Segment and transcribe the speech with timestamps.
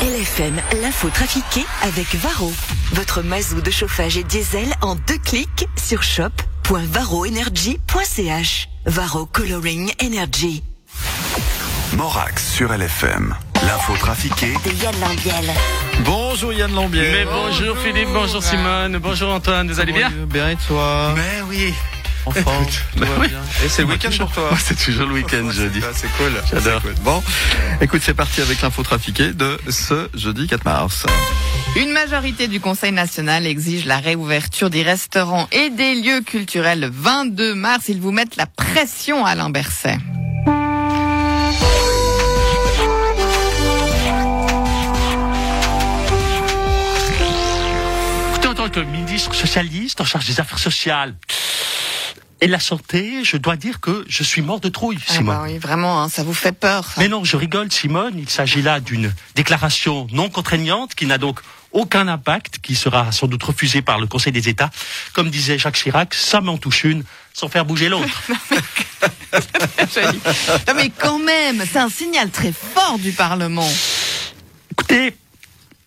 [0.00, 2.50] LFM, l'info trafiquée avec Varro.
[2.92, 8.68] Votre mazou de chauffage et diesel en deux clics sur shop.varroenergy.ch.
[8.86, 10.62] Varro Coloring Energy.
[11.92, 13.36] Morax sur LFM.
[13.66, 15.50] L'info trafiquée De Yann Lambiel.
[16.06, 17.10] Bonjour Yann Lambier.
[17.12, 21.12] Mais bonjour Philippe, bonjour Simone, bonjour Antoine, vous allez bien Bien et toi?
[21.14, 21.74] Mais oui.
[22.26, 22.66] En forme,
[22.96, 23.28] bah oui.
[23.64, 25.80] Et c'est le week-end pour toi C'est toujours le week-end jeudi.
[25.82, 26.32] Ah, c'est cool.
[26.52, 26.82] J'adore.
[26.82, 26.94] Cool.
[27.02, 27.22] Bon,
[27.80, 31.06] écoute, c'est parti avec l'info trafiquée de ce jeudi 4 mars.
[31.76, 36.90] Une majorité du Conseil national exige la réouverture des restaurants et des lieux culturels le
[36.92, 37.84] 22 mars.
[37.88, 39.96] Ils vous mettent la pression, Alain Berset.
[48.30, 51.14] Écoutez, en tant que ministre socialiste en charge des affaires sociales
[52.40, 55.36] et la santé, je dois dire que je suis mort de trouille, Ah Simone.
[55.36, 56.84] bah oui, vraiment, hein, ça vous fait peur.
[56.86, 57.00] ça.
[57.00, 58.14] Mais non, je rigole, Simone.
[58.18, 61.40] Il s'agit là d'une déclaration non contraignante qui n'a donc
[61.72, 64.70] aucun impact, qui sera sans doute refusée par le Conseil des États.
[65.12, 68.22] Comme disait Jacques Chirac, ça m'en touche une sans faire bouger l'autre.
[70.66, 73.68] Non, mais quand même, c'est un signal très fort du Parlement.
[74.72, 75.14] Écoutez,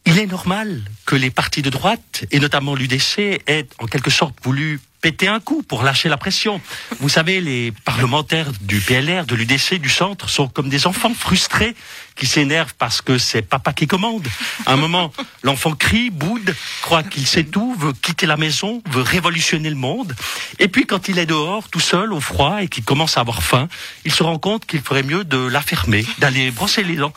[0.05, 4.35] il est normal que les partis de droite, et notamment l'UDC, aient en quelque sorte
[4.43, 6.61] voulu péter un coup pour lâcher la pression.
[7.01, 11.75] Vous savez, les parlementaires du PLR, de l'UDC, du centre, sont comme des enfants frustrés
[12.15, 14.25] qui s'énervent parce que c'est papa qui commande.
[14.65, 15.11] À un moment,
[15.43, 20.15] l'enfant crie, boude, croit qu'il sait tout, veut quitter la maison, veut révolutionner le monde.
[20.59, 23.43] Et puis quand il est dehors, tout seul, au froid, et qu'il commence à avoir
[23.43, 23.67] faim,
[24.05, 27.13] il se rend compte qu'il ferait mieux de la fermer, d'aller brosser les dents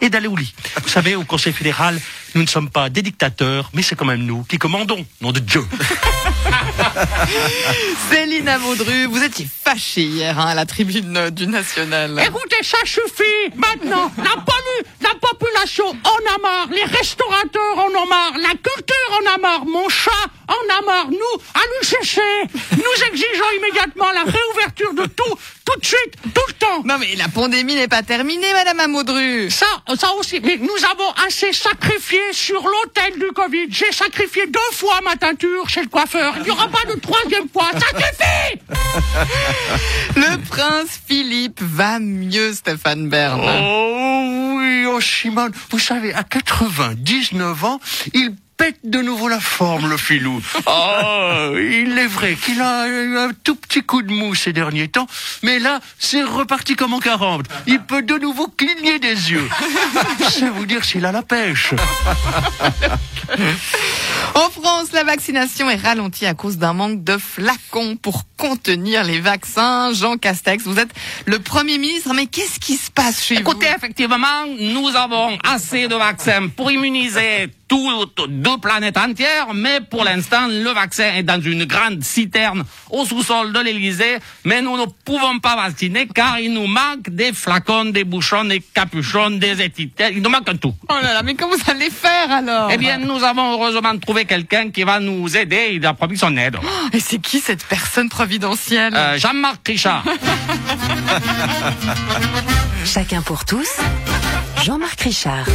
[0.00, 0.54] et d'aller au lit.
[0.82, 2.00] Vous savez, au Conseil fédéral,
[2.34, 5.40] nous ne sommes pas des dictateurs, mais c'est quand même nous qui commandons, nom de
[5.40, 5.64] Dieu.
[8.10, 12.22] Céline Avaudru, vous étiez fâchée hier hein, à la tribune du National.
[12.26, 14.10] Écoutez, ça suffit maintenant.
[14.18, 14.34] La,
[15.02, 19.64] la population en a marre, les restaurateurs en ont marre, la culture en a marre,
[19.66, 20.10] mon chat
[20.48, 21.10] en a marre.
[21.10, 22.20] Nous, à l'UCC,
[22.72, 26.82] nous exigeons immédiatement la réouverture de tout, tout de suite, tout le temps.
[26.84, 29.50] Non mais la pandémie n'est pas terminée, Madame Amaudru.
[29.50, 29.66] Ça,
[29.98, 30.40] ça aussi.
[30.40, 33.66] Mais nous avons assez sacrifié sur l'hôtel du Covid.
[33.70, 36.34] J'ai sacrifié deux fois ma teinture chez le coiffeur.
[36.38, 37.70] Il n'y aura pas de troisième fois.
[37.72, 38.60] Ça suffit
[40.16, 43.40] Le prince Philippe va mieux, Stéphane Bern.
[43.40, 47.80] Oh oui, oh Simone, vous savez, à 99 ans,
[48.14, 50.42] il pète de nouveau la forme, le filou.
[50.66, 54.88] Oh, il est vrai qu'il a eu un tout petit coup de mou ces derniers
[54.88, 55.06] temps,
[55.42, 57.46] mais là, c'est reparti comme en 40.
[57.66, 59.48] Il peut de nouveau cligner des yeux.
[60.28, 61.72] C'est vous dire s'il a la pêche.
[64.34, 69.20] En France, la vaccination est ralentie à cause d'un manque de flacons pour contenir les
[69.20, 69.92] vaccins.
[69.92, 70.90] Jean Castex, vous êtes
[71.26, 73.74] le Premier ministre, mais qu'est-ce qui se passe chez Écoutez, vous?
[73.76, 74.16] effectivement,
[74.58, 80.70] nous avons assez de vaccins pour immuniser toutes deux planètes entières, mais pour l'instant, le
[80.70, 85.54] vaccin est dans une grande citerne au sous-sol de l'Élysée, mais nous ne pouvons pas
[85.56, 90.30] vacciner car il nous manque des flacons, des bouchons, des capuchons, des étiquettes, il nous
[90.30, 90.74] manque tout.
[90.88, 94.24] Oh là là, mais comment vous allez faire alors Eh bien, nous avons heureusement trouvé
[94.24, 96.56] quelqu'un qui va nous aider, il a promis son aide.
[96.92, 100.04] Et c'est qui cette personne providentielle Euh, Jean-Marc Richard.
[102.84, 103.68] Chacun pour tous.
[104.64, 105.46] Jean-Marc Richard.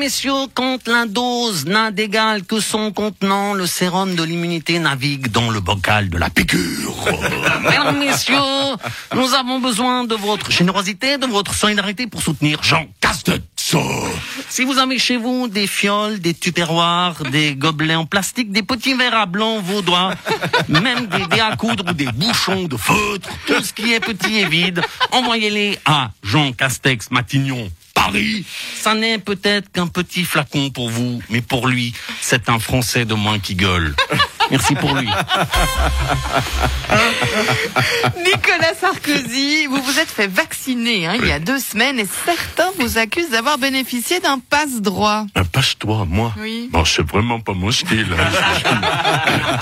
[0.00, 5.50] Messieurs, quand la dose n'a d'égal que son contenant, le sérum de l'immunité navigue dans
[5.50, 7.04] le bocal de la piqûre.
[7.62, 8.34] Mesdames, messieurs,
[9.14, 13.40] nous avons besoin de votre générosité, de votre solidarité pour soutenir Jean Castex.
[14.48, 18.94] Si vous avez chez vous des fioles, des tupperwares, des gobelets en plastique, des petits
[18.94, 20.14] verres à blanc vaudois,
[20.68, 24.38] même des dés à coudre ou des bouchons de feutre, tout ce qui est petit
[24.38, 24.82] et vide,
[25.12, 27.70] envoyez-les à Jean Castex Matignon.
[27.94, 28.44] Paris,
[28.74, 33.14] ça n'est peut-être qu'un petit flacon pour vous, mais pour lui, c'est un Français de
[33.14, 33.94] moins qui gueule.
[34.50, 35.08] Merci pour lui.
[38.24, 42.70] Nicolas Sarkozy, vous vous êtes fait vacciner hein, il y a deux semaines et certains
[42.78, 45.26] vous accusent d'avoir bénéficié d'un passe-droit.
[45.34, 46.34] Un passe-toi, moi.
[46.38, 46.68] Oui.
[46.72, 48.06] Bon, c'est vraiment pas mon style.
[48.18, 49.58] hein.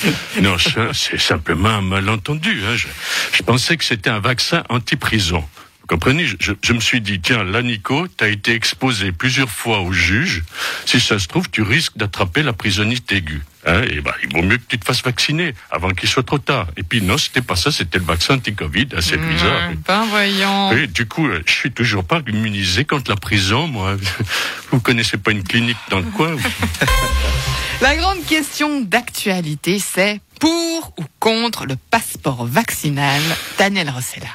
[0.42, 2.62] non, ça, c'est simplement un malentendu.
[2.66, 2.76] hein.
[2.76, 2.86] Je,
[3.32, 5.44] je pensais que c'était un vaccin anti-prison.
[5.80, 6.26] Vous comprenez?
[6.62, 10.44] Je me suis dit, tiens, là, Nico, t'as été exposé plusieurs fois au juge.
[10.86, 13.42] Si ça se trouve, tu risques d'attraper la prisonnite aiguë.
[13.66, 16.38] Hein, et ben, il vaut mieux que tu te fasses vacciner avant qu'il soit trop
[16.38, 16.68] tard.
[16.76, 18.88] Et puis non, c'était pas ça, c'était le vaccin anti-Covid.
[18.94, 19.70] hein, c'est bizarre.
[19.86, 20.70] Ben voyons.
[20.70, 23.96] Oui, du coup, euh, je suis toujours pas immunisé contre la prison, moi.
[24.70, 26.36] Vous connaissez pas une clinique dans le coin
[27.82, 33.20] La grande question d'actualité, c'est pour ou contre le passeport vaccinal
[33.58, 34.28] Daniel Rossella?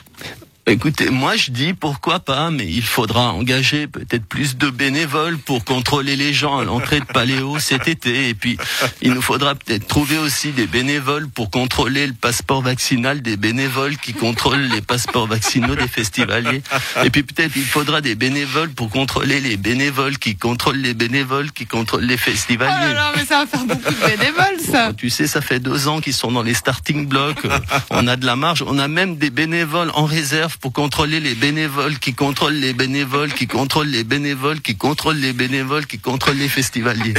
[0.68, 5.64] Écoutez, moi je dis pourquoi pas, mais il faudra engager peut-être plus de bénévoles pour
[5.64, 8.30] contrôler les gens à l'entrée de Paléo cet été.
[8.30, 8.58] Et puis,
[9.04, 13.98] il nous faudra peut-être trouver aussi des bénévoles pour contrôler le passeport vaccinal des bénévoles
[13.98, 16.64] qui contrôlent les passeports vaccinaux des festivaliers.
[17.04, 21.52] Et puis peut-être il faudra des bénévoles pour contrôler les bénévoles qui contrôlent les bénévoles
[21.52, 22.94] qui contrôlent les Oh là festivaliers.
[22.96, 24.94] là, mais ça va faire beaucoup de bénévoles, ça.
[24.98, 27.46] Tu sais, ça fait deux ans qu'ils sont dans les starting blocks.
[27.92, 28.64] On a de la marge.
[28.66, 33.34] On a même des bénévoles en réserve pour contrôler les bénévoles qui contrôlent les bénévoles
[33.34, 37.14] qui contrôlent les bénévoles qui contrôlent les bénévoles qui contrôlent les festivaliers.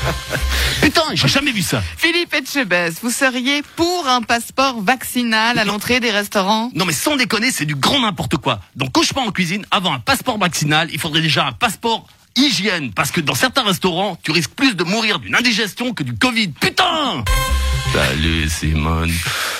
[0.82, 1.82] Putain, j'ai jamais vu ça.
[1.96, 6.70] Philippe Etchebest, vous seriez pour un passeport vaccinal à l'entrée des restaurants?
[6.74, 8.60] Non mais sans déconner, c'est du grand n'importe quoi.
[8.76, 12.06] Donc cauchemar en cuisine, avant un passeport vaccinal, il faudrait déjà un passeport
[12.36, 12.92] hygiène.
[12.92, 16.48] Parce que dans certains restaurants, tu risques plus de mourir d'une indigestion que du Covid.
[16.48, 17.24] Putain
[17.92, 19.10] Salut Simone,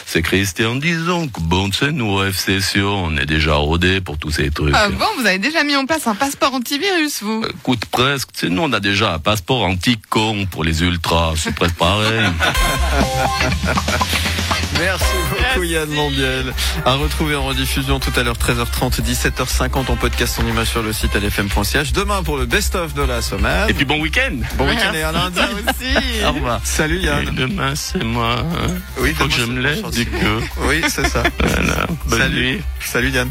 [0.08, 0.76] c'est Christian.
[0.76, 4.50] Disons que bon, sais, nous au FC Sio, on est déjà rodés pour tous ces
[4.50, 4.75] trucs.
[4.75, 8.31] Ah bon, vous avez déjà mis en place un passeport antivirus, vous Écoute, presque.
[8.44, 11.34] Nous, on a déjà un passeport anti-con pour les ultras.
[11.37, 12.25] C'est presque pareil.
[14.79, 16.55] Merci beaucoup Yann Lambiel.
[16.85, 20.93] À retrouver en rediffusion tout à l'heure 13h30, 17h50 en podcast en image sur le
[20.93, 21.93] site lfm.ch.
[21.93, 23.69] Demain pour le best-of de la semaine.
[23.69, 25.41] Et puis bon week-end bon week-end et à lundi.
[25.41, 26.25] Aussi.
[26.25, 26.61] Au revoir.
[26.65, 27.25] Salut Et Yann.
[27.35, 28.37] demain, c'est moi.
[28.39, 28.75] hein.
[28.99, 30.45] Oui, Faut que je me c'est lève du coup.
[30.69, 31.23] Oui, c'est ça.
[31.39, 31.87] Voilà.
[32.07, 32.37] Bonne Salut.
[32.57, 32.61] nuit.
[32.81, 33.31] Salut Yann.